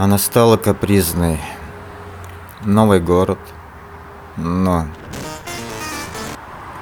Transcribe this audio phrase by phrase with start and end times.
[0.00, 1.38] Она стала капризной.
[2.62, 3.38] Новый город.
[4.38, 4.86] Но...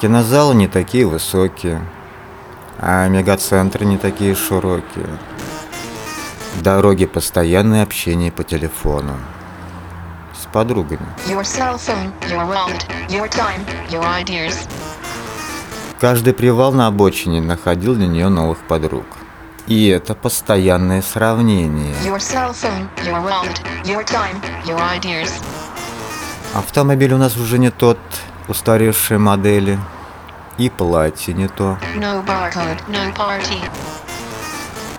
[0.01, 1.83] Кинозалы не такие высокие,
[2.79, 5.09] а мегацентры не такие широкие.
[6.61, 9.17] Дороги постоянное общение по телефону.
[10.41, 11.09] С подругами.
[11.27, 14.69] Your cell phone, your wallet, your time, your ideas.
[15.99, 19.07] Каждый привал на обочине находил для нее новых подруг.
[19.69, 21.95] И это постоянное сравнение.
[22.05, 25.31] Your cell phone, your wallet, your time, your ideas.
[26.55, 27.99] Автомобиль у нас уже не тот,
[28.49, 29.79] устаревшие модели.
[30.57, 31.79] И платье не то.
[31.97, 33.61] No barcode, no party,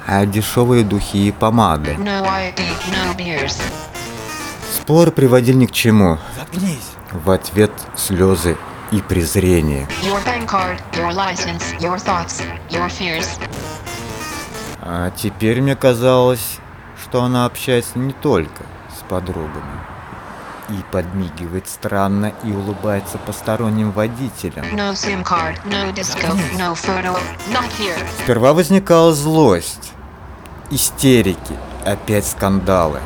[0.08, 1.96] А дешевые духи и помады.
[2.00, 2.56] no ID,
[2.92, 3.60] no beers.
[4.76, 6.18] Спор приводил ни к чему.
[6.38, 6.92] Заткнись.
[7.12, 8.56] В ответ слезы
[8.92, 9.88] и презрение.
[10.04, 13.28] Your bank card, your license, your thoughts, your fears.
[14.92, 16.58] А теперь мне казалось,
[17.00, 18.64] что она общается не только
[18.98, 19.80] с подругами.
[20.70, 24.66] И подмигивает странно и улыбается посторонним водителям.
[24.74, 27.16] No SIM card, no disco, no photo,
[27.54, 27.96] not here.
[28.24, 29.92] Сперва возникала злость,
[30.72, 33.00] истерики, опять скандалы.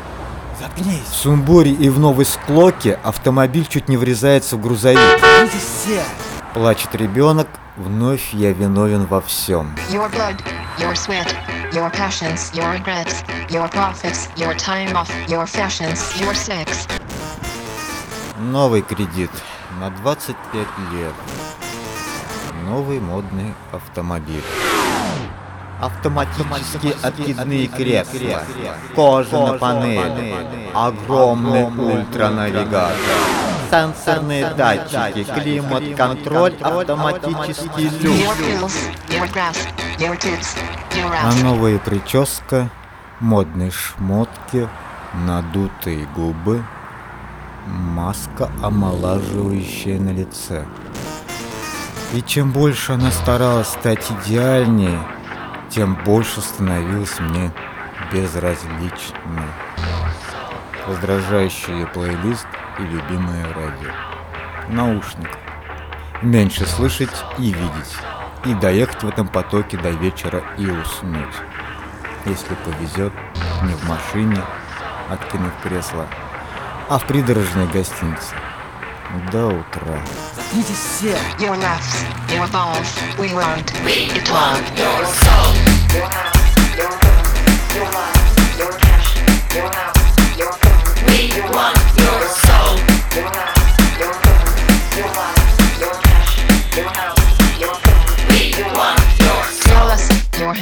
[0.55, 1.05] В Заткнись.
[1.11, 5.01] сумбуре и в новой склоке автомобиль чуть не врезается в грузовик.
[6.53, 9.75] Плачет ребенок, вновь я виновен во всем.
[9.89, 10.41] Your blood,
[10.77, 11.27] your sweat,
[11.73, 16.87] your passions, your regrets, your profits, your time off, your fashions, your sex.
[18.37, 19.31] Новый кредит
[19.79, 21.13] на 25 лет.
[22.67, 24.43] Новый модный автомобиль.
[25.81, 28.43] Автоматические откидные кресла,
[28.95, 32.95] кожа на панели, огромный ультранавигатор,
[33.69, 38.15] сенсорные датчики, климат-контроль, автоматический люк.
[39.99, 42.69] А новая прическа,
[43.19, 44.67] модные шмотки,
[45.13, 46.63] надутые губы,
[47.67, 50.65] маска, омолаживающая на лице.
[52.13, 54.99] И чем больше она старалась стать идеальнее,
[55.69, 57.51] тем больше становилась мне
[58.11, 59.49] безразличной.
[60.87, 62.47] Раздражающий ее плейлист
[62.79, 63.91] и любимое радио.
[64.69, 65.29] Наушник.
[66.21, 67.97] Меньше слышать и видеть.
[68.45, 71.35] И доехать в этом потоке до вечера и уснуть.
[72.25, 73.13] Если повезет,
[73.63, 74.43] не в машине,
[75.09, 76.05] откинув кресло,
[76.89, 78.35] а в придорожной гостинице.
[79.31, 79.97] До утра.
[81.39, 82.47] Your laughs, your
[83.17, 84.57] we want it all.
[96.73, 97.12] Tell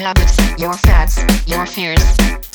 [0.01, 2.03] habits, your fads, your fears.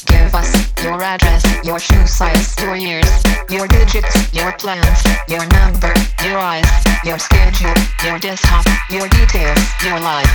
[0.07, 0.51] Give us
[0.83, 3.09] your address, your shoe size, your years,
[3.49, 6.67] your digits, your plans, your number, your eyes,
[7.05, 7.75] your schedule,
[8.05, 10.31] your desktop, your details, your life.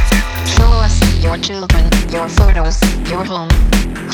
[0.56, 2.80] Show us your children, your photos,
[3.10, 3.50] your home.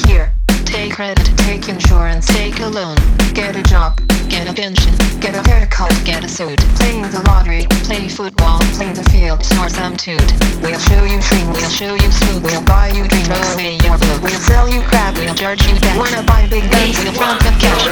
[0.08, 0.34] Here,
[0.68, 2.98] take credit, take insurance, take a loan,
[3.34, 7.66] get a job, get a pension, get a haircut, get a suit, play the lottery,
[7.84, 10.22] play football, play the field, snore some toot.
[10.62, 14.22] We'll show you dreams, we'll show you smooth, we'll buy you throw away your book,
[14.22, 15.98] we'll sell you crap, we'll charge you debt.
[15.98, 17.86] Wanna buy big guns, we'll front the cash.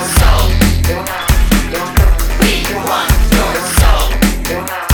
[4.45, 4.84] Your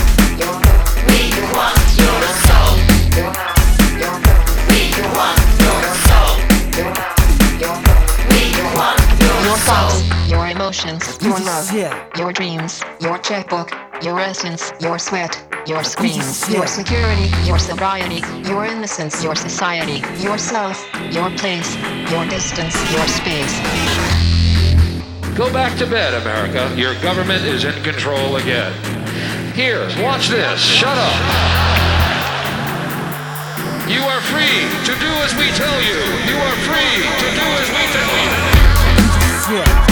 [10.72, 12.08] emotions, your love, yeah.
[12.18, 13.72] your dreams, your checkbook,
[14.02, 15.36] your essence, your sweat,
[15.68, 20.80] your screams, your security, your sobriety, your innocence, your society, yourself,
[21.12, 21.76] your place,
[22.10, 23.52] your distance, your space.
[25.36, 26.74] Go back to bed, America.
[26.78, 28.72] Your government is in control again.
[29.54, 30.62] Here, watch this.
[30.62, 31.18] Shut up.
[33.92, 36.00] You are free to do as we tell you.
[36.32, 39.60] You are free to do as we tell you.
[39.60, 39.91] Yeah.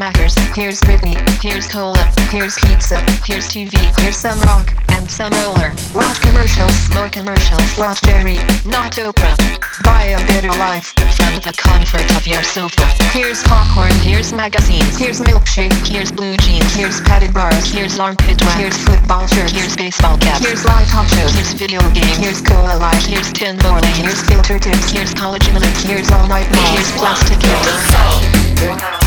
[0.00, 1.96] Here's Britney, here's Cola,
[2.30, 5.72] here's pizza, here's TV, here's some rock and some roller.
[5.94, 7.78] Watch commercials, more commercials.
[7.78, 9.36] Watch Jerry, not Oprah.
[9.84, 12.84] Buy a better life from the comfort of your sofa.
[13.12, 18.60] Here's popcorn, here's magazines, here's milkshake, here's blue jeans, here's padded bars, here's armpit wax,
[18.60, 22.76] here's football shirts, here's baseball caps, here's live talk shows, here's video games, here's cola
[22.76, 27.40] light, here's tin bowling, here's filter tips, here's college minutes, here's all night here's plastic
[27.40, 29.05] hips.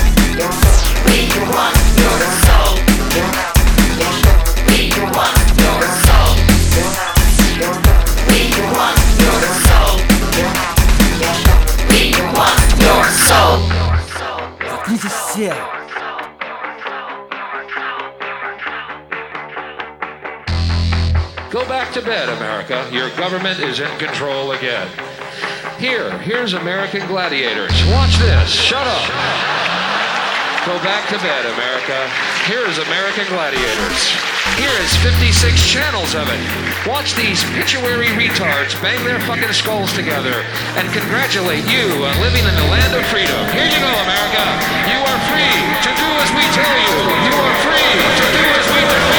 [21.49, 22.87] Go back to bed, America.
[22.91, 24.87] Your government is in control again.
[25.79, 27.71] Here, here's American Gladiators.
[27.87, 28.51] Watch this.
[28.51, 29.01] Shut up.
[29.01, 29.68] Shut up.
[30.67, 31.95] Go back to bed, America.
[32.43, 34.11] Here's American Gladiators.
[34.59, 36.41] Here is 56 channels of it.
[36.83, 40.43] Watch these pituary retards bang their fucking skulls together
[40.75, 43.39] and congratulate you on living in the land of freedom.
[43.55, 44.43] Here you go, America.
[44.91, 46.95] You are free to do as we tell you.
[47.23, 49.18] You are free to do as we tell you.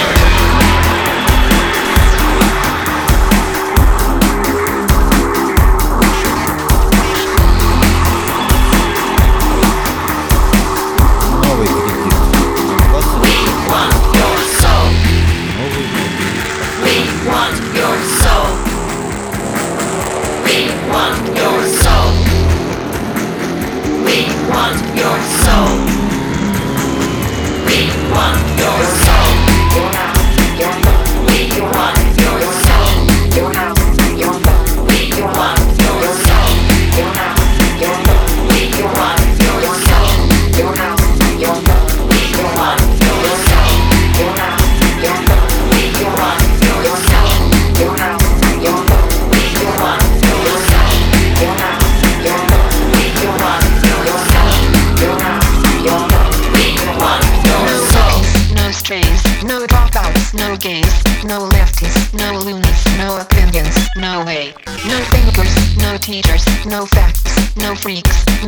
[25.01, 25.30] your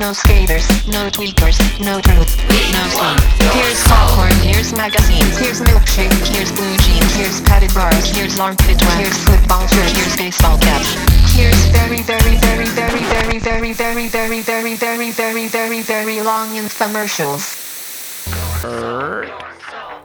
[0.02, 2.34] no skaters, no tweakers, no truth,
[2.74, 3.22] no scene.
[3.54, 8.98] Here's popcorn, here's magazines, here's milkshake, here's blue jeans, here's padded bars, here's armpit wax,
[8.98, 10.90] here's football shirts, here's baseball caps.
[11.38, 16.48] Here's very, very, very, very, very, very, very, very, very, very, very, very, very long
[16.56, 17.44] infomercials.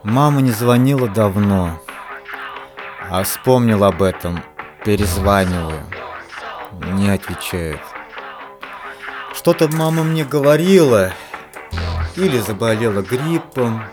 [0.03, 1.81] Мама не звонила давно,
[3.09, 4.43] а вспомнил об этом,
[4.85, 5.81] перезваниваю.
[6.93, 7.79] Не отвечает.
[9.37, 11.13] Что-то мама мне говорила,
[12.15, 13.83] или заболела гриппом,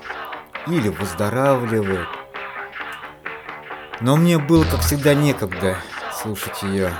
[0.67, 2.08] или выздоравливает.
[4.00, 5.76] Но мне было, как всегда, некогда
[6.14, 6.91] слушать ее.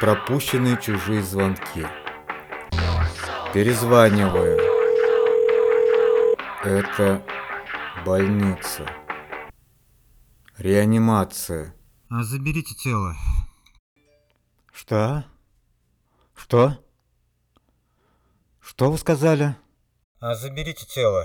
[0.00, 1.86] Пропущенные чужие звонки.
[3.52, 4.58] Перезваниваю.
[6.64, 7.22] Это
[8.06, 8.86] больница.
[10.56, 11.74] Реанимация.
[12.08, 13.14] А заберите тело.
[14.72, 15.24] Что?
[16.50, 16.76] Что?
[18.60, 19.54] Что вы сказали?
[20.18, 21.24] А заберите тело.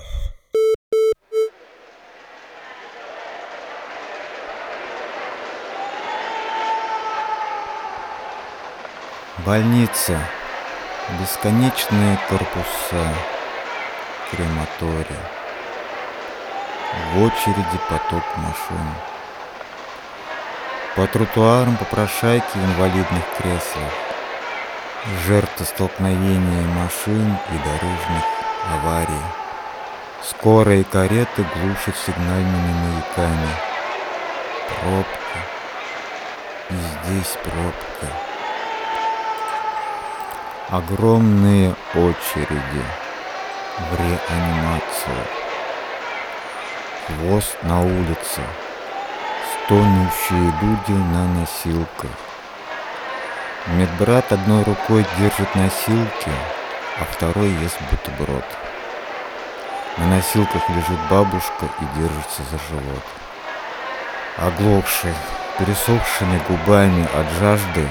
[9.44, 10.16] Больница.
[11.20, 13.12] Бесконечные корпуса.
[14.30, 15.30] Крематория.
[17.14, 18.94] В очереди поток машин.
[20.94, 24.05] По тротуарам попрошайки в инвалидных креслах.
[25.06, 28.24] Жертвы столкновения машин и дорожных
[28.72, 29.26] аварий.
[30.20, 33.48] Скорые кареты глушат сигнальными маяками.
[34.68, 35.38] Пробка.
[36.70, 38.12] И здесь пробка.
[40.70, 42.84] Огромные очереди
[43.78, 45.24] в реанимацию.
[47.06, 48.42] Хвост на улице.
[49.66, 52.25] Стонущие люди на носилках.
[53.68, 56.30] Медбрат одной рукой держит носилки,
[57.00, 58.44] а второй ест бутерброд.
[59.96, 63.02] На носилках лежит бабушка и держится за живот.
[64.38, 65.12] Оглохший,
[65.58, 67.88] пересохшими губами от жажды,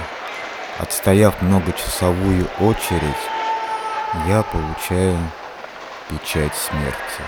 [0.80, 3.26] отстояв многочасовую очередь,
[4.28, 5.18] я получаю
[6.10, 7.22] печать смерти,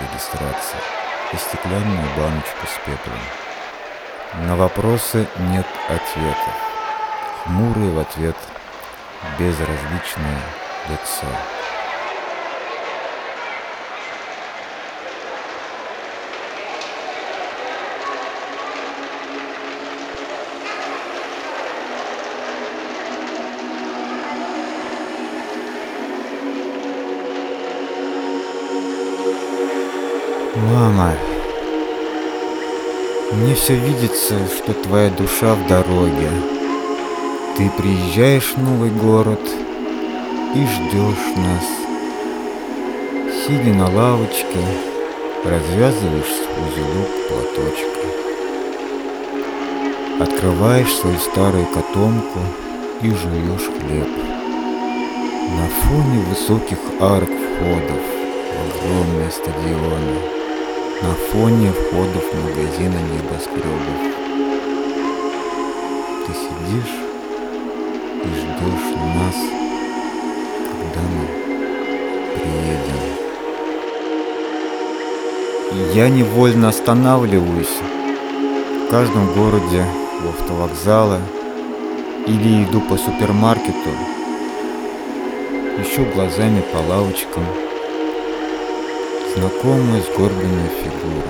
[0.00, 0.80] регистрация
[1.32, 3.20] и стеклянную баночку с пеплом.
[4.48, 6.75] На вопросы нет ответов.
[7.46, 8.34] Хмурый в ответ
[9.38, 10.40] безразличное
[10.88, 11.26] лицо.
[30.56, 31.14] Мама,
[33.32, 36.55] мне все видится, что твоя душа в дороге.
[37.56, 39.40] Ты приезжаешь в новый город
[40.54, 41.64] и ждешь нас.
[43.32, 44.60] Сидя на лавочке,
[45.42, 48.06] развязываешь узелок платочка.
[50.20, 52.40] Открываешь свою старую котомку
[53.00, 54.10] и жуешь хлеб.
[55.56, 58.02] На фоне высоких арок входов
[58.66, 60.20] огромные стадионы,
[61.00, 64.02] на фоне входов магазина небоскребов.
[66.26, 67.05] Ты сидишь
[68.56, 69.36] ждешь нас,
[70.68, 71.24] когда мы
[72.34, 73.00] приедем.
[75.94, 77.76] Я невольно останавливаюсь
[78.86, 79.84] в каждом городе
[80.24, 81.20] у автовокзала
[82.26, 83.90] или иду по супермаркету,
[85.80, 87.44] ищу глазами по лавочкам
[89.36, 91.22] знакомую сгорбленную фигуру.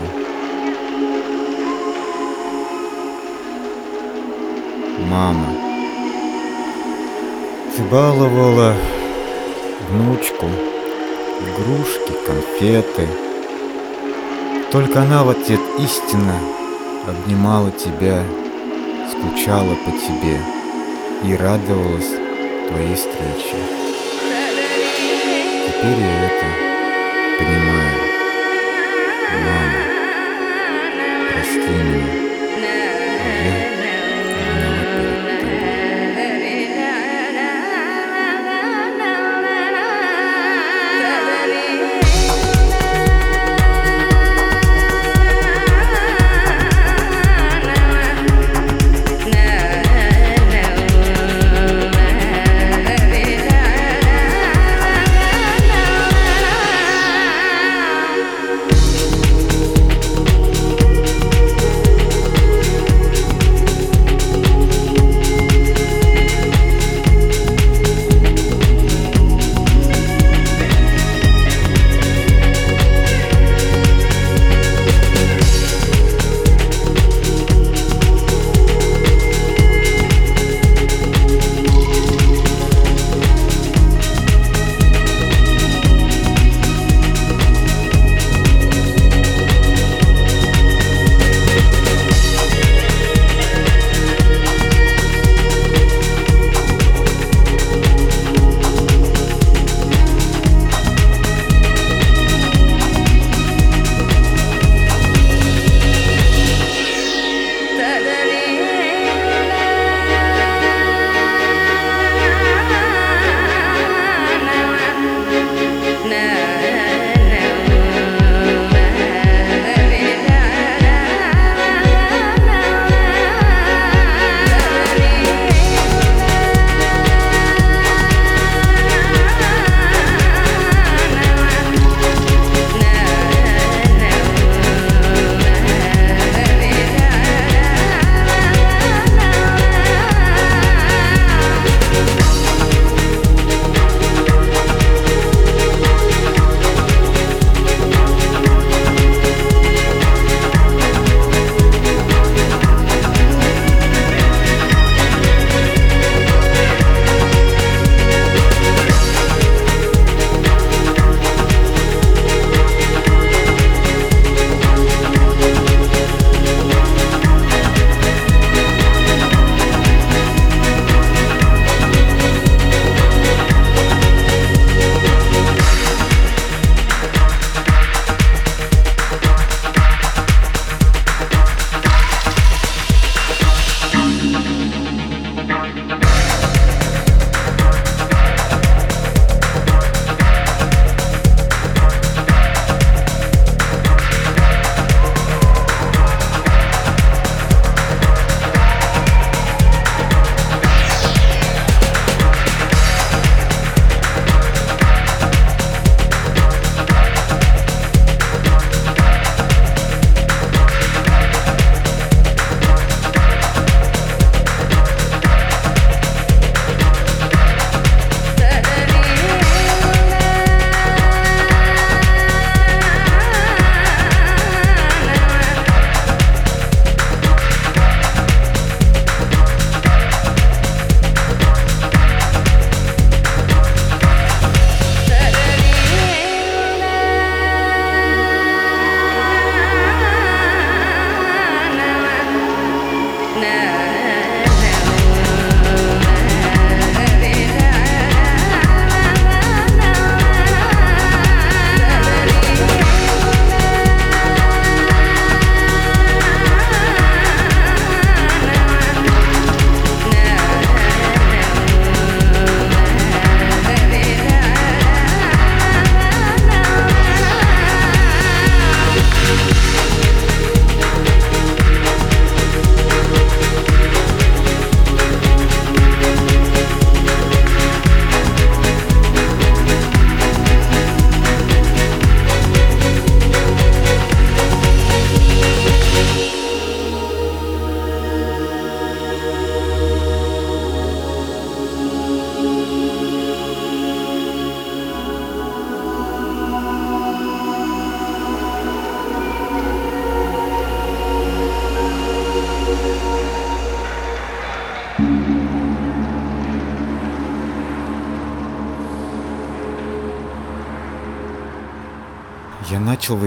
[5.11, 5.66] Мама,
[7.83, 8.75] баловала
[9.89, 10.47] внучку,
[11.41, 13.09] игрушки, конфеты.
[14.71, 16.39] Только она в ответ истинно
[17.07, 18.23] обнимала тебя,
[19.11, 20.41] скучала по тебе
[21.25, 22.11] и радовалась
[22.69, 23.57] твоей встрече.
[25.67, 26.66] Теперь я это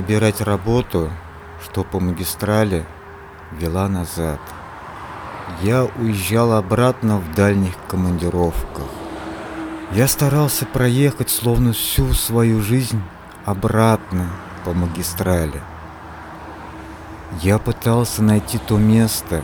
[0.09, 1.11] выбирать работу,
[1.63, 2.83] что по магистрали
[3.51, 4.39] вела назад.
[5.61, 8.87] Я уезжал обратно в дальних командировках.
[9.91, 12.99] Я старался проехать словно всю свою жизнь
[13.45, 14.31] обратно
[14.65, 15.61] по магистрали.
[17.43, 19.43] Я пытался найти то место,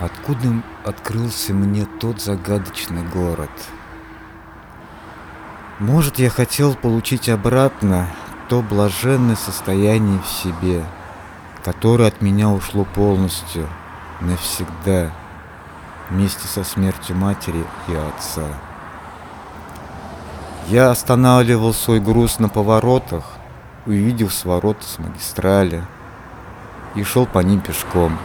[0.00, 3.50] откуда открылся мне тот загадочный город.
[5.80, 8.08] Может, я хотел получить обратно
[8.48, 10.84] то блаженное состояние в себе,
[11.64, 13.68] которое от меня ушло полностью,
[14.20, 15.10] навсегда,
[16.10, 18.46] вместе со смертью матери и отца.
[20.68, 23.24] Я останавливал свой груз на поворотах,
[23.86, 25.82] увидев свороты с магистрали,
[26.94, 28.18] и шел по ним пешком.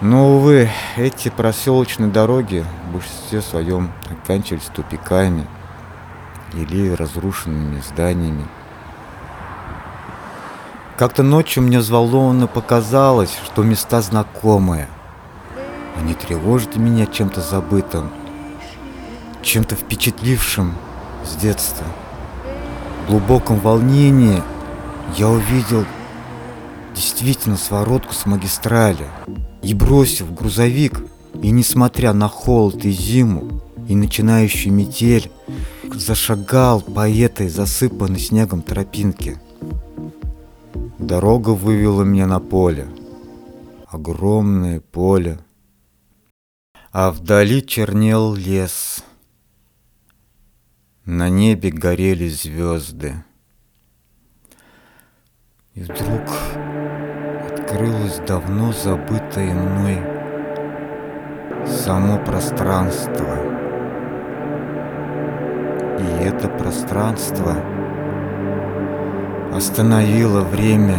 [0.00, 5.46] Но, увы, эти проселочные дороги в большинстве своем оканчивались тупиками
[6.54, 8.46] или разрушенными зданиями.
[11.00, 14.86] Как-то ночью мне взволнованно показалось, что места знакомые.
[15.96, 18.10] Они тревожат меня чем-то забытым,
[19.40, 20.74] чем-то впечатлившим
[21.24, 21.86] с детства.
[23.06, 24.42] В глубоком волнении
[25.16, 25.86] я увидел
[26.94, 29.06] действительно своротку с магистрали
[29.62, 31.00] и бросив грузовик,
[31.40, 35.30] и несмотря на холод и зиму, и начинающую метель,
[35.94, 39.40] зашагал по этой засыпанной снегом тропинке.
[41.00, 42.86] Дорога вывела меня на поле.
[43.86, 45.38] Огромное поле.
[46.92, 49.02] А вдали чернел лес.
[51.06, 53.24] На небе горели звезды.
[55.72, 56.28] И вдруг
[57.48, 59.96] открылось давно забытое мной
[61.66, 63.38] само пространство.
[65.98, 67.79] И это пространство
[69.60, 70.96] остановило время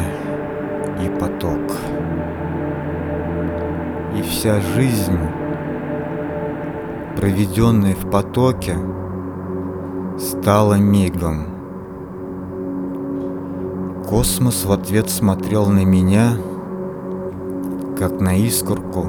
[1.03, 1.75] и поток.
[4.15, 5.17] И вся жизнь,
[7.17, 8.77] проведенная в потоке,
[10.19, 11.47] стала мигом.
[14.07, 16.33] Космос в ответ смотрел на меня,
[17.97, 19.07] как на искорку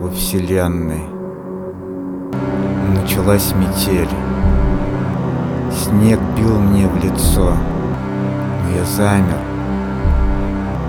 [0.00, 1.02] во Вселенной.
[2.94, 4.14] Началась метель.
[5.72, 7.54] Снег бил мне в лицо,
[8.64, 9.38] но я замер,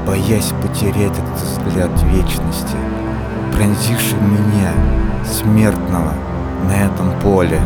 [0.06, 2.78] боясь потерять этот взгляд вечности,
[3.54, 4.72] пронзивший меня,
[5.26, 6.14] смертного,
[6.68, 7.60] на этом поле.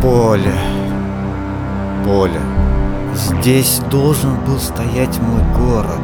[0.00, 0.54] Поле.
[2.04, 2.40] Поле.
[3.14, 6.00] Здесь должен был стоять мой город.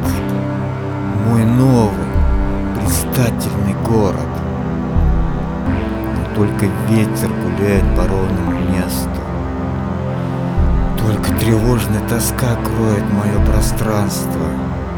[1.27, 2.07] Мой новый,
[2.77, 4.28] блистательный город.
[6.39, 9.09] Только ветер гуляет по ровному месту.
[10.97, 14.45] Только тревожная тоска кроет мое пространство.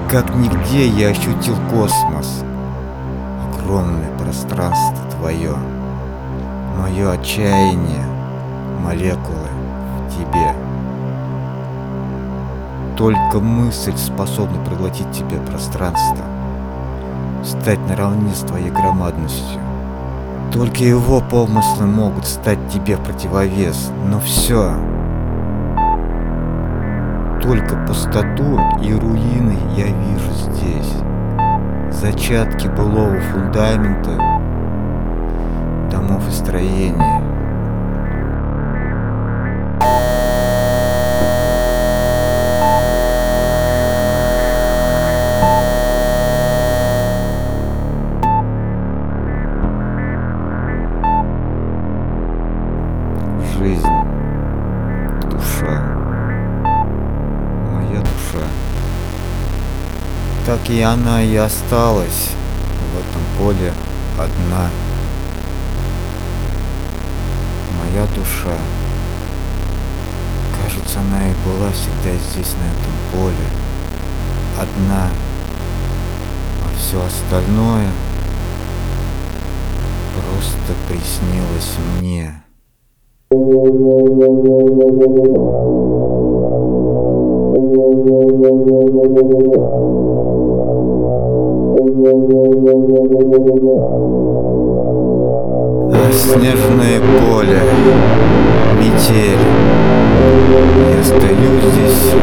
[0.08, 2.44] Как нигде я ощутил космос.
[3.50, 5.56] Огромное пространство твое.
[6.78, 8.06] Мое отчаяние
[8.86, 9.50] молекулы
[9.98, 10.54] в тебе.
[12.96, 16.24] Только мысль способна проглотить тебе пространство,
[17.44, 19.71] стать наравне с твоей громадностью.
[20.52, 24.74] Только его помыслы могут стать тебе противовес, но все.
[27.42, 30.94] Только пустоту и руины я вижу здесь.
[31.90, 34.18] Зачатки былого фундамента,
[35.90, 37.21] домов и строения.
[60.72, 62.30] И она и осталась
[62.94, 63.74] в этом поле
[64.18, 64.70] одна.
[67.78, 68.56] Моя душа.
[70.64, 73.48] Кажется, она и была всегда здесь, на этом поле.
[74.58, 75.10] Одна.
[76.64, 77.90] А все остальное
[80.16, 82.42] просто приснилось мне.
[95.94, 97.62] А снежное поле,
[98.78, 99.46] метель,
[100.92, 102.14] я стою здесь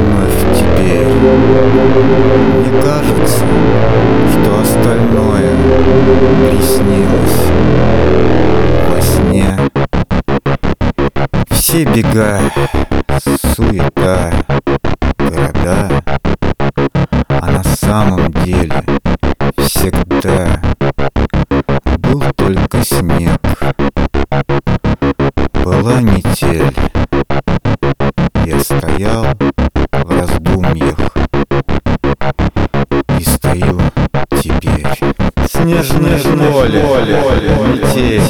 [0.00, 1.08] вновь теперь.
[2.60, 3.44] Мне кажется,
[4.30, 5.50] что остальное
[6.50, 7.38] приснилось
[9.04, 9.58] сне.
[11.50, 12.40] Все бега,
[13.54, 14.33] суета,
[26.34, 26.74] метель
[28.44, 29.24] Я стоял
[29.92, 30.96] в раздумьях
[33.18, 33.80] И стою
[34.42, 34.86] теперь
[35.48, 36.82] Снежное поле,
[37.64, 38.20] метель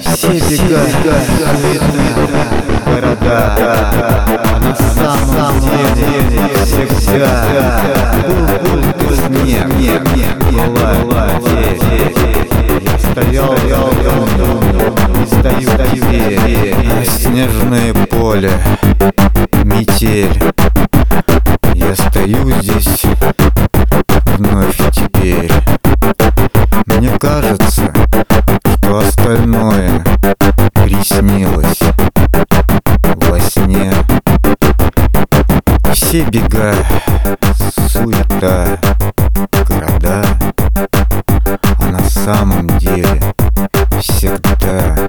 [0.00, 1.82] Все бегают,
[2.86, 3.60] города А
[5.30, 5.84] самом деле
[6.86, 7.82] всегда
[8.26, 9.66] Был только снег,
[10.50, 11.78] была метель
[12.82, 13.54] Я стоял,
[15.22, 18.52] и стою теперь снежное поле,
[19.64, 20.42] метель
[21.74, 23.04] Я стою здесь
[24.36, 25.52] вновь теперь
[26.86, 27.92] Мне кажется,
[36.10, 36.74] Все бега,
[37.88, 38.80] суета,
[39.68, 40.24] города
[41.78, 43.22] А на самом деле
[44.00, 45.08] всегда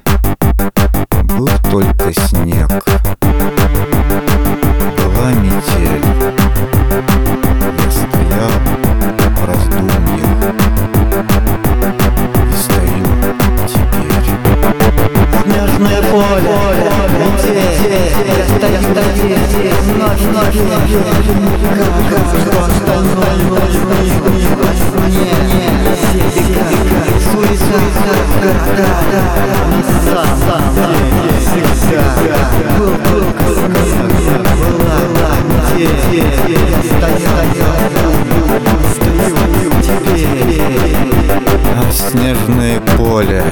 [42.12, 43.42] снежное поле,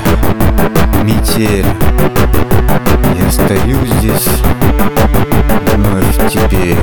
[1.02, 1.66] метель.
[3.18, 4.28] Я стою здесь
[5.74, 6.78] вновь теперь.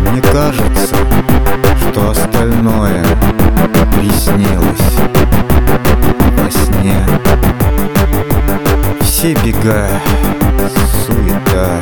[0.00, 0.94] Мне кажется,
[1.80, 3.04] что остальное
[3.94, 4.96] приснилось
[6.38, 7.25] во сне
[9.26, 9.88] Все бега,
[11.04, 11.80] суета,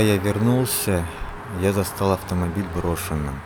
[0.00, 1.04] Когда я вернулся,
[1.60, 3.38] я застал автомобиль брошенным.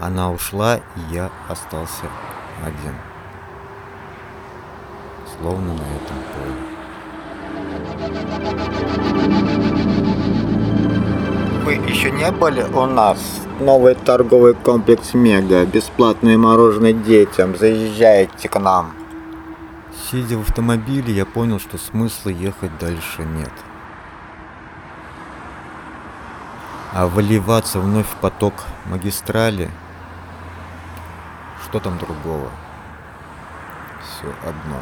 [0.00, 2.06] Она ушла, и я остался
[2.64, 2.94] один.
[5.36, 6.54] Словно на этом поле.
[11.66, 13.42] Вы еще не были у нас?
[13.60, 15.66] Новый торговый комплекс Мега.
[15.66, 17.58] Бесплатное мороженое детям.
[17.58, 18.94] Заезжайте к нам.
[20.10, 23.52] Сидя в автомобиле, я понял, что смысла ехать дальше нет.
[26.92, 28.54] А выливаться вновь в поток
[28.86, 29.70] магистрали,
[31.62, 32.50] что там другого?
[34.02, 34.76] Все одно.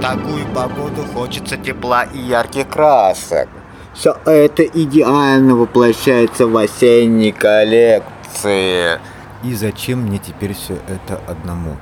[0.00, 3.48] Такую погоду хочется тепла и ярких красок.
[3.94, 9.00] Все это идеально воплощается в осенней коллекции.
[9.42, 11.76] И зачем мне теперь все это одному?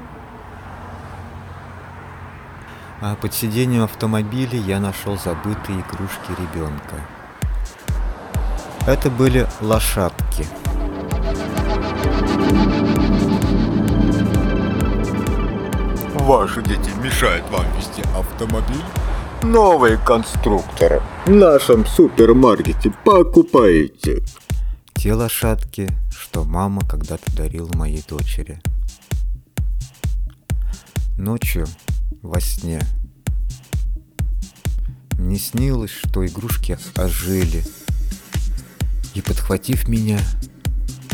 [3.00, 6.96] А под сиденьем автомобиля я нашел забытые игрушки ребенка.
[8.88, 10.44] Это были лошадки.
[16.14, 18.82] Ваши дети мешают вам вести автомобиль?
[19.44, 24.24] Новые конструкторы в нашем супермаркете покупаете.
[24.94, 28.60] Те лошадки, что мама когда-то дарила моей дочери.
[31.16, 31.66] Ночью
[32.22, 32.80] во сне
[35.18, 37.64] мне снилось, что игрушки ожили
[39.14, 40.18] и, подхватив меня,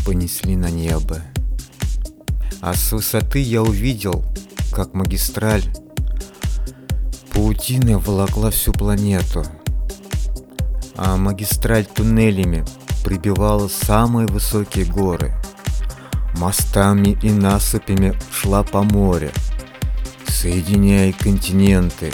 [0.04, 1.20] понесли на небо.
[2.61, 4.24] А с высоты я увидел,
[4.72, 5.64] как магистраль
[7.33, 9.44] паутина волокла всю планету,
[10.96, 12.64] а магистраль туннелями
[13.04, 15.33] прибивала самые высокие горы.
[16.37, 19.30] Мостами и насыпями шла по морю,
[20.44, 22.12] соединяя континенты,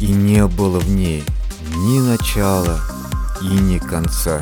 [0.00, 1.22] и не было в ней
[1.76, 2.80] ни начала
[3.42, 4.40] и ни конца.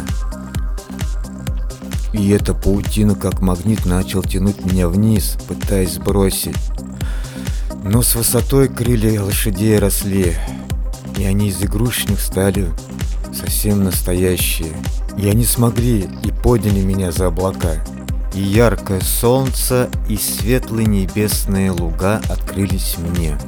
[2.12, 6.55] И эта паутина как магнит начал тянуть меня вниз, пытаясь сбросить.
[7.83, 10.37] Но с высотой крылья лошадей росли,
[11.18, 12.68] и они из игрушечных стали
[13.35, 14.72] совсем настоящие.
[15.18, 17.85] И они смогли и подняли меня за облака.
[18.33, 23.39] И яркое солнце, и светлые небесные луга открылись мне.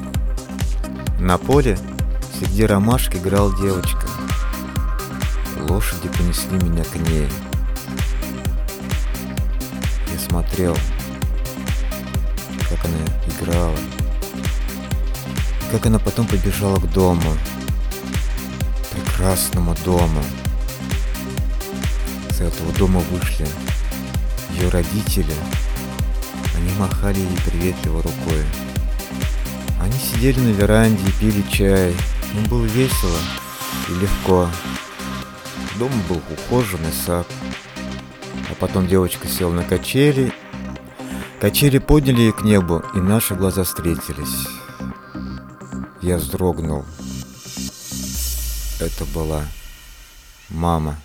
[1.19, 1.79] На поле
[2.39, 4.07] среди ромашек играл девочка.
[5.69, 7.29] Лошади понесли меня к ней.
[10.13, 10.77] Я смотрел,
[12.71, 13.77] как она играла.
[15.71, 17.37] Как она потом побежала к дому.
[18.93, 20.23] Прекрасному дому.
[22.31, 23.47] С этого дома вышли
[24.51, 25.35] ее родители.
[26.57, 28.45] Они махали ей приветливо рукой.
[29.81, 31.95] Они сидели на веранде и пили чай.
[32.35, 33.19] Им было весело
[33.89, 34.49] и легко.
[35.79, 37.27] Дома был ухоженный сад.
[38.51, 40.33] А потом девочка села на качели.
[41.41, 44.49] Качели подняли ее к небу, и наши глаза встретились.
[46.01, 46.85] Я вздрогнул.
[48.81, 49.43] Это была
[50.49, 50.97] мама.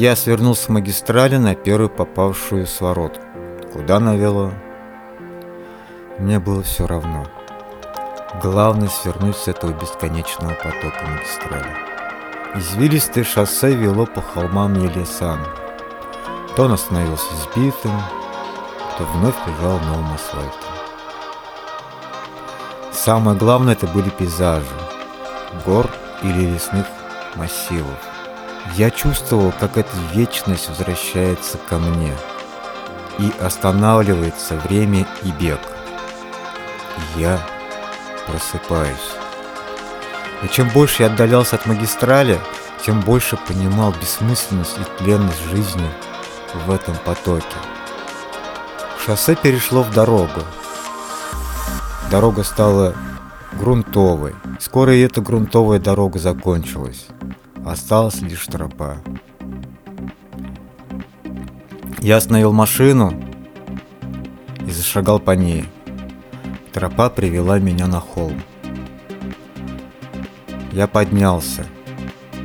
[0.00, 3.20] Я свернул с магистрали на первую попавшую сворот.
[3.70, 4.50] Куда навело?
[6.18, 7.26] Мне было все равно.
[8.42, 11.76] Главное свернуть с этого бесконечного потока магистрали.
[12.54, 15.38] Извилистое шоссе вело по холмам Елесан.
[16.56, 17.92] То он остановился сбитым,
[18.96, 20.70] то вновь лежал новым асфальтом.
[22.90, 24.64] Самое главное это были пейзажи,
[25.66, 25.90] гор
[26.22, 26.86] или лесных
[27.36, 28.09] массивов.
[28.76, 32.12] Я чувствовал, как эта вечность возвращается ко мне.
[33.18, 35.60] И останавливается время и бег.
[37.16, 37.38] Я
[38.26, 38.96] просыпаюсь.
[40.42, 42.40] И чем больше я отдалялся от магистрали,
[42.84, 45.88] тем больше понимал бессмысленность и тленность жизни
[46.54, 47.44] в этом потоке.
[49.04, 50.42] Шоссе перешло в дорогу.
[52.10, 52.94] Дорога стала
[53.52, 54.34] грунтовой.
[54.58, 57.06] Скоро и эта грунтовая дорога закончилась.
[57.64, 58.96] Осталась лишь тропа.
[62.00, 63.12] Я остановил машину
[64.66, 65.68] и зашагал по ней.
[66.72, 68.42] Тропа привела меня на холм.
[70.72, 71.66] Я поднялся.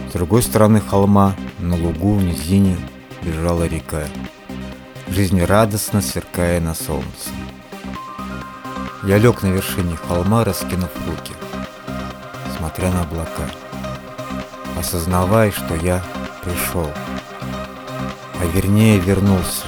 [0.10, 2.78] С другой стороны холма, на лугу в низине,
[3.22, 4.04] бежала река,
[5.08, 7.30] жизнерадостно сверкая на солнце.
[9.04, 11.34] Я лег на вершине холма, раскинув руки,
[12.58, 13.50] смотря на облака
[14.78, 16.04] осознавая, что я
[16.44, 16.90] пришел,
[18.40, 19.66] а вернее вернулся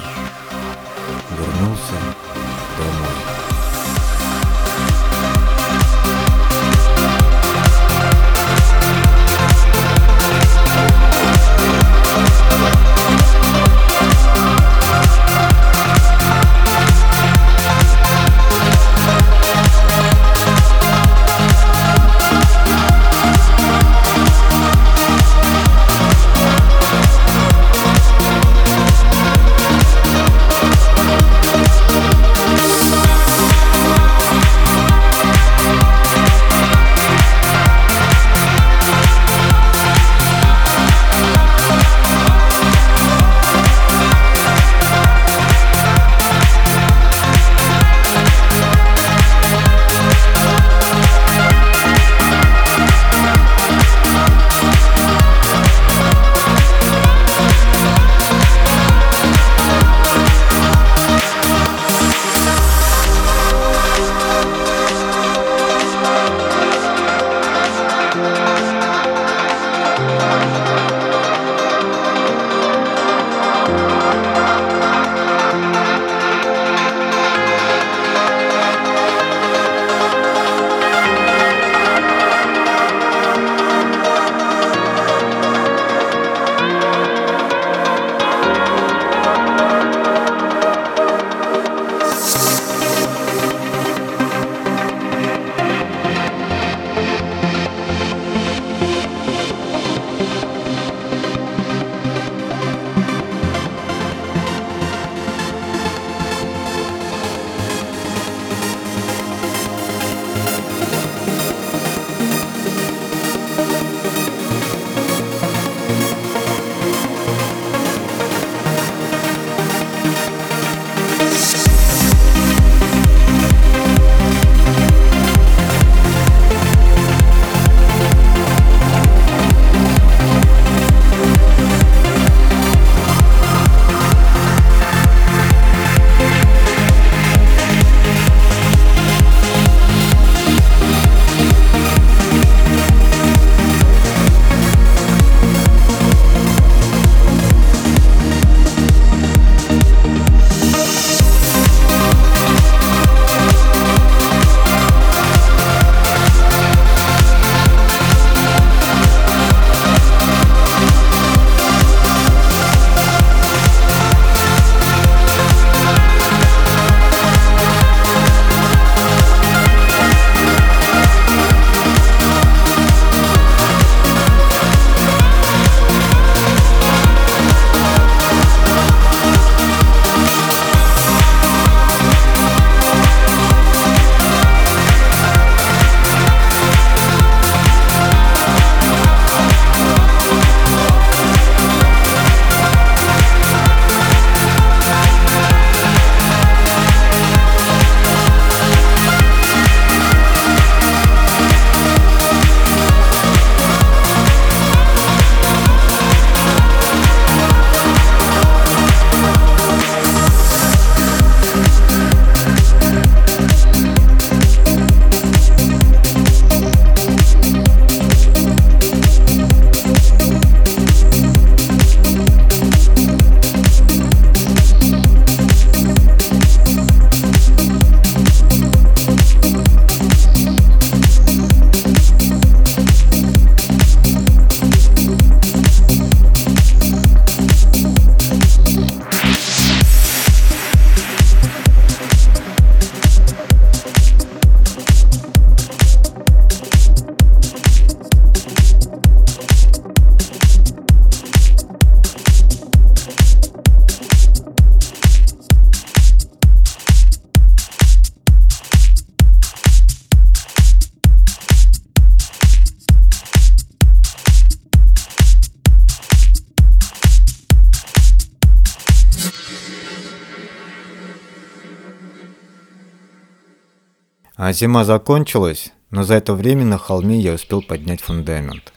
[274.47, 278.71] А зима закончилась, но за это время на холме я успел поднять фундамент.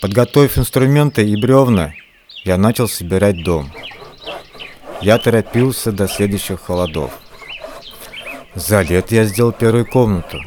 [0.00, 1.94] Подготовив инструменты и бревна,
[2.44, 3.70] я начал собирать дом.
[5.00, 7.12] Я торопился до следующих холодов.
[8.56, 10.40] За лет я сделал первую комнату.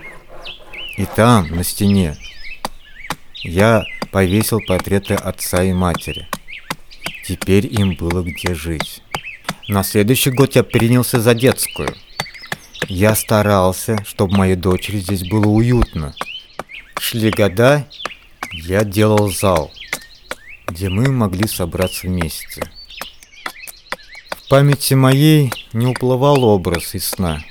[0.98, 2.18] И там, на стене,
[3.42, 6.28] я повесил портреты отца и матери.
[7.26, 9.02] Теперь им было где жить.
[9.70, 11.96] На следующий год я принялся за детскую.
[12.88, 16.14] Я старался, чтобы моей дочери здесь было уютно.
[17.00, 17.88] Шли года,
[18.52, 19.72] я делал зал,
[20.68, 22.64] где мы могли собраться вместе.
[24.30, 27.42] В памяти моей не уплывал образ из сна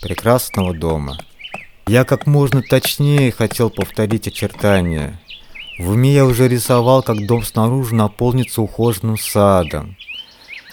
[0.00, 1.18] прекрасного дома.
[1.88, 5.20] Я как можно точнее хотел повторить очертания.
[5.78, 9.96] В уме я уже рисовал, как дом снаружи наполнится ухоженным садом,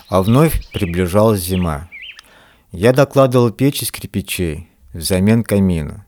[0.07, 1.89] а вновь приближалась зима.
[2.73, 6.07] Я докладывал печь из кирпичей взамен камина,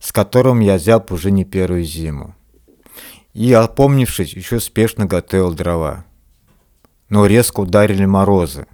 [0.00, 2.34] с которым я зяб уже не первую зиму.
[3.34, 6.06] И, опомнившись, еще спешно готовил дрова.
[7.10, 8.66] Но резко ударили морозы,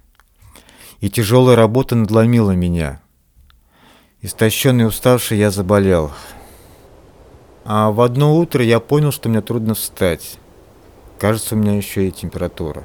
[1.00, 3.00] и тяжелая работа надломила меня.
[4.22, 6.12] Истощенный и уставший я заболел.
[7.64, 10.38] А в одно утро я понял, что мне трудно встать.
[11.18, 12.84] Кажется, у меня еще и температура.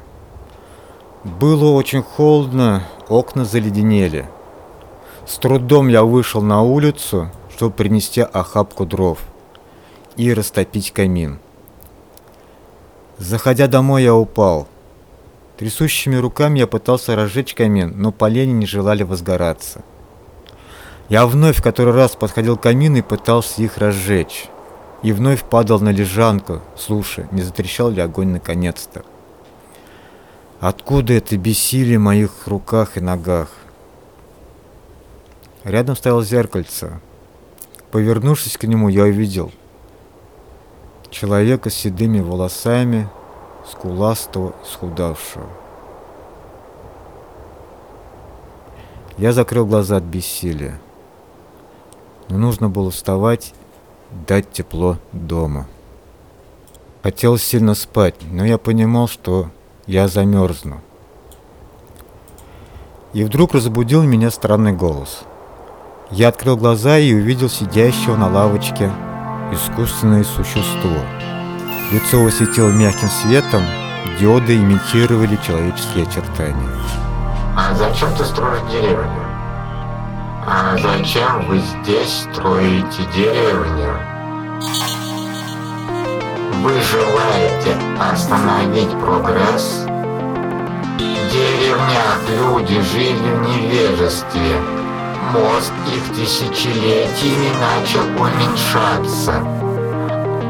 [1.24, 4.28] Было очень холодно, окна заледенели.
[5.30, 9.20] С трудом я вышел на улицу, чтобы принести охапку дров
[10.18, 11.38] и растопить камин.
[13.20, 14.68] Заходя домой, я упал.
[15.56, 19.84] Трясущими руками я пытался разжечь камин, но полени не желали возгораться.
[21.10, 24.48] Я вновь в который раз подходил к камину и пытался их разжечь.
[25.04, 29.04] И вновь падал на лежанку, слушая, не затрещал ли огонь наконец-то.
[30.60, 33.59] Откуда это бессилие в моих руках и ногах?
[35.64, 37.00] Рядом стоял зеркальце.
[37.92, 39.52] Повернувшись к нему, я увидел
[41.10, 43.10] человека с седыми волосами,
[43.70, 45.48] скуластого, схудавшего.
[49.18, 50.80] Я закрыл глаза от бессилия.
[52.30, 53.54] Но нужно было вставать,
[54.28, 55.68] дать тепло дома.
[57.04, 59.50] Хотелось сильно спать, но я понимал, что
[59.88, 60.82] я замерзну.
[63.14, 65.24] И вдруг разбудил меня странный голос.
[66.12, 68.92] Я открыл глаза и увидел сидящего на лавочке
[69.52, 70.96] искусственное существо.
[71.92, 73.62] Лицо его светило мягким светом,
[74.20, 76.70] диоды имитировали человеческие очертания.
[77.56, 79.22] А зачем ты строишь деревню?
[80.48, 83.94] А зачем вы здесь строите деревню?
[86.64, 89.86] Вы желаете остановить прогресс?
[90.96, 94.89] В деревнях люди жили в невежестве.
[95.32, 99.36] Мозг их тысячелетиями начал уменьшаться.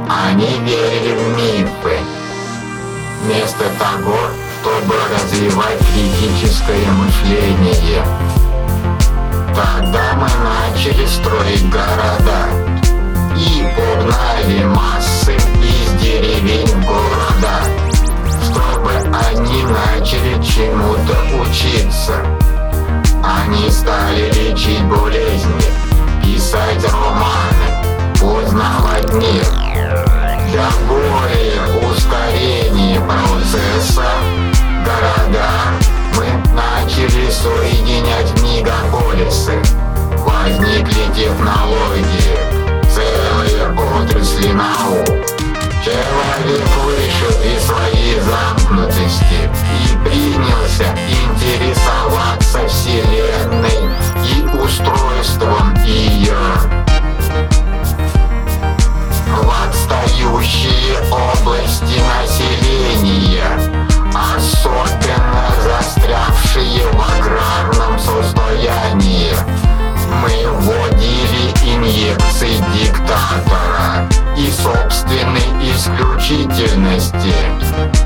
[0.07, 1.99] Они верили в мифы.
[3.23, 4.15] Вместо того,
[4.61, 8.03] чтобы развивать критическое мышление.
[9.53, 12.47] Тогда мы начали строить города
[13.35, 17.65] и погнали массы из деревень в города,
[18.45, 22.58] чтобы они начали чему-то учиться.
[23.29, 25.61] Они стали лечить болезни,
[26.23, 27.69] писать романы,
[28.19, 29.45] познавать мир.
[30.49, 34.07] Для более ускорения процесса
[34.83, 35.47] города
[36.15, 36.25] мы
[36.55, 39.61] начали соединять мегаполисы.
[40.25, 45.38] Возникли технологии, целые отрасли наук.
[45.81, 49.49] Человек вышел из своей замкнутости
[49.79, 53.89] и принялся интересоваться Вселенной
[54.25, 56.35] и устройством ее.
[59.25, 63.49] В отстающие области населения,
[64.13, 69.33] особенно застрявшие в аграрном состоянии,
[70.21, 73.58] мы вводили инъекции диктатора
[74.39, 77.35] и собственной исключительности.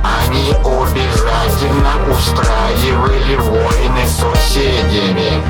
[0.04, 5.44] Они обязательно устраивали войны с соседями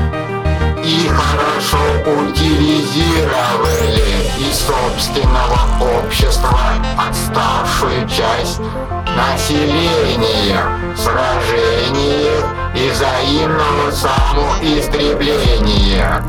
[0.84, 5.60] и хорошо утилизировали из собственного
[6.02, 6.60] общества
[6.98, 8.60] отставшую часть
[9.16, 10.60] населения
[10.94, 10.98] в
[12.76, 16.22] и взаимного самоистребления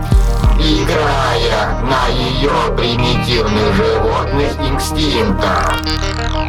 [0.60, 5.78] играя на ее примитивных животных инстинктах.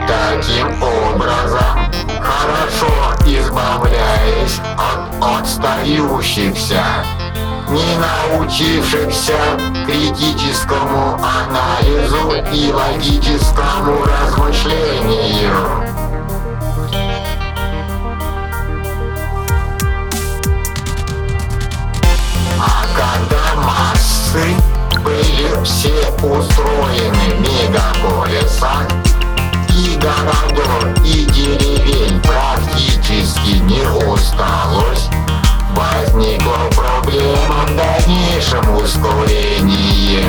[0.06, 1.90] Таким образом,
[2.20, 6.82] хорошо избавляясь от отстающихся,
[7.68, 9.36] не научившихся
[9.86, 16.05] критическому анализу и логическому размышлению.
[24.36, 24.56] Массы
[25.02, 27.70] были все устроены в
[29.70, 33.82] и городов, и деревень практически не
[34.12, 35.08] осталось,
[35.74, 40.24] возникла проблема в дальнейшем ускорении.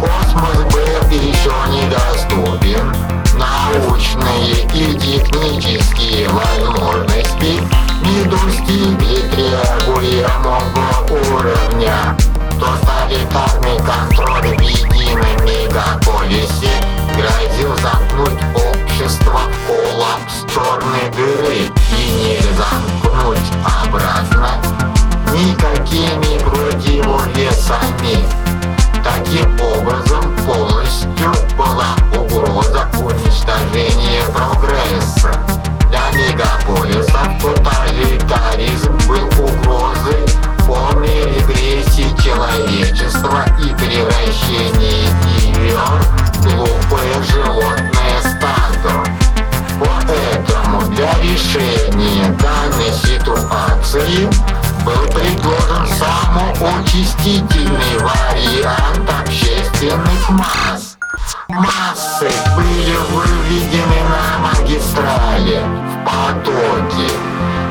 [0.00, 2.94] Космос был еще недоступен,
[3.38, 7.60] научные и технические возможности
[8.02, 12.16] не достигли требуемого уровня.
[12.58, 16.70] Тоталитарный контроль в едином мегаполисе
[17.16, 23.50] грозил замкнуть общество в коллапс черной дыры и не замкнуть
[23.82, 24.50] обратно
[25.34, 28.24] никакими противовесами.
[29.02, 35.32] Таким образом, полностью была угроза уничтожения прогресса.
[35.90, 38.03] Для мегаполисов тоталитаризм
[43.24, 45.80] человечества и превращения ее
[46.42, 48.92] глупое животное стадо.
[49.80, 54.28] Поэтому для решения данной ситуации
[54.84, 60.96] был предложен самоочистительный вариант общественных масс.
[61.48, 65.62] Массы были выведены на магистрали, в
[66.04, 67.08] потоки,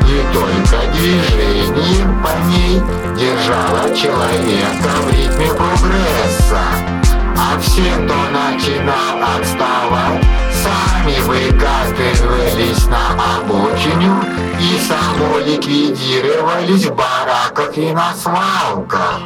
[0.07, 2.75] и только движением по ней
[3.15, 4.72] держало человека
[15.23, 19.21] и самоликвидировались в бараках и на свалках.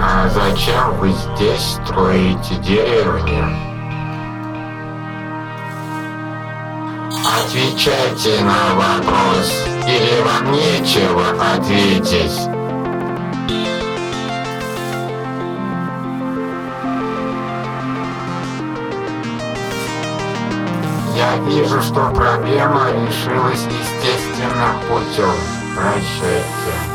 [0.00, 3.56] А зачем вы здесь строите деревню?
[7.40, 12.57] Отвечайте на вопрос, или вам нечего ответить?
[21.46, 25.34] Вижу, что проблема решилась естественным путем.
[25.74, 26.87] Прощайте.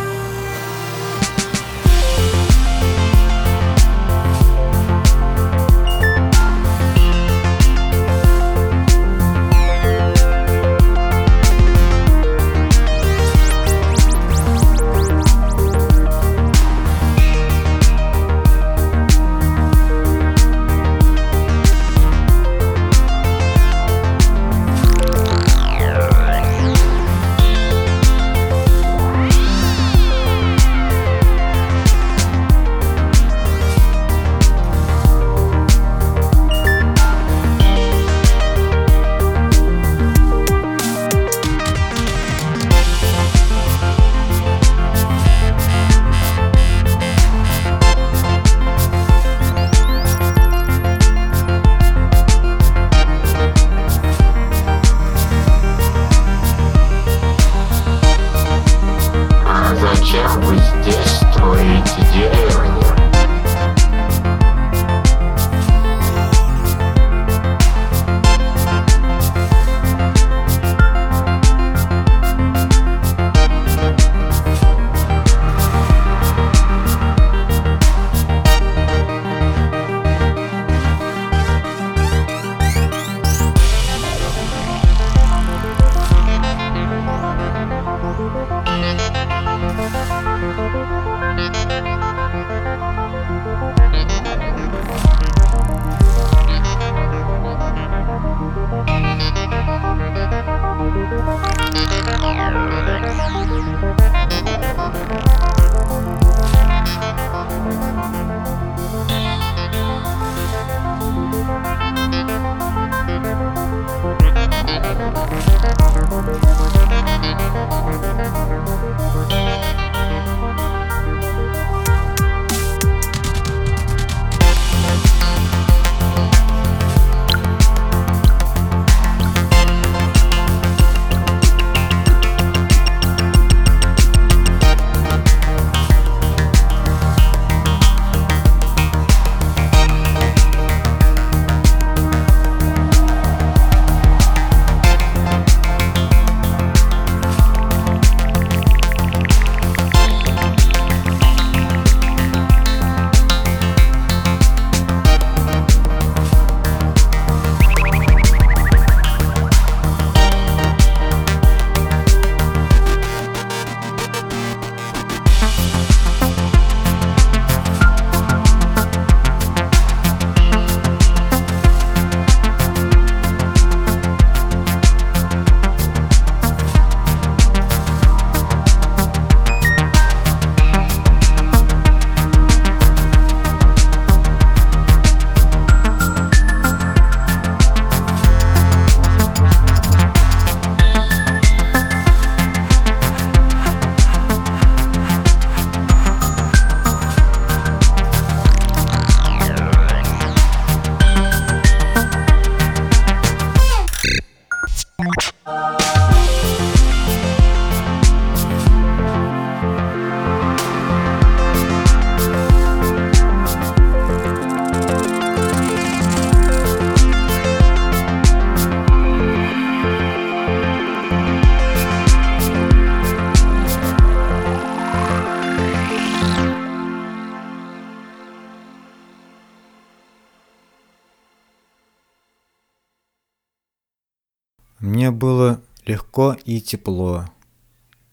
[235.24, 237.26] Было легко и тепло.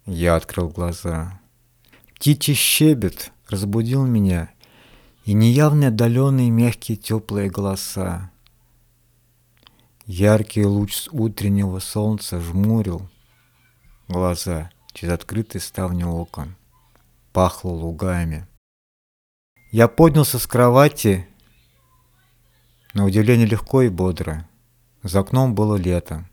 [0.06, 1.40] Я открыл глаза.
[2.14, 4.52] Птичий щебет разбудил меня,
[5.24, 8.30] и неявные отдаленные мягкие теплые голоса.
[10.06, 13.08] Яркий луч утреннего солнца жмурил
[14.06, 16.54] глаза через открытые ставни окон.
[17.32, 18.46] Пахло лугами.
[19.72, 21.26] Я поднялся с кровати,
[22.94, 24.48] на удивление легко и бодро.
[25.02, 26.29] За окном было лето.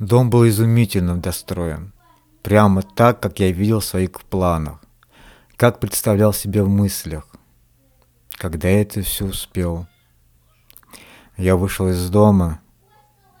[0.00, 1.92] Дом был изумительно достроен.
[2.42, 4.80] Прямо так, как я видел в своих планах.
[5.56, 7.26] Как представлял себе в мыслях.
[8.30, 9.86] Когда я это все успел.
[11.36, 12.62] Я вышел из дома.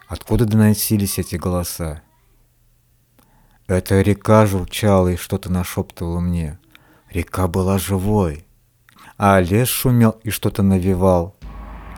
[0.06, 2.02] Откуда доносились эти голоса?
[3.66, 6.58] Эта река журчала и что-то нашептывала мне.
[7.08, 8.44] Река была живой.
[9.16, 11.36] А лес шумел и что-то навевал.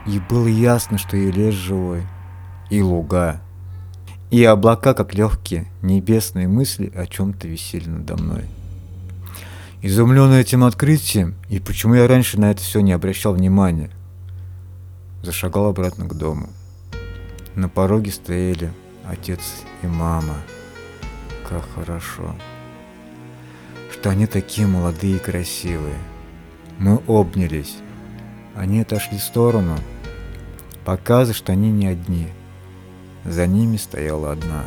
[0.06, 2.06] И было ясно, что и лес живой,
[2.70, 3.40] и луга,
[4.32, 8.46] и облака, как легкие небесные мысли, о чем-то висели надо мной.
[9.82, 13.90] Изумленный этим открытием, и почему я раньше на это все не обращал внимания,
[15.22, 16.48] зашагал обратно к дому.
[17.56, 18.72] На пороге стояли
[19.06, 19.40] отец
[19.82, 20.36] и мама.
[21.46, 22.34] Как хорошо,
[23.92, 25.98] что они такие молодые и красивые.
[26.78, 27.76] Мы обнялись.
[28.56, 29.76] Они отошли в сторону,
[30.86, 32.28] показывая, что они не одни.
[33.24, 34.64] За ними стояла одна.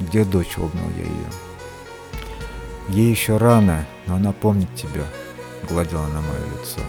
[0.00, 1.30] Где дочь, обнял я ее.
[2.88, 5.06] Ей еще рано, но она помнит тебя,
[5.68, 6.80] гладила она мое лицо.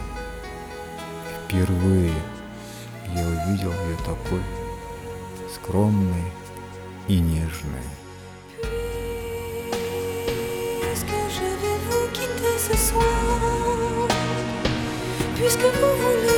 [1.45, 2.13] Впервые
[3.13, 4.41] я увидел ее такой
[5.53, 6.23] скромной
[7.07, 7.81] и нежной.
[15.37, 16.34] Puisque vous voulez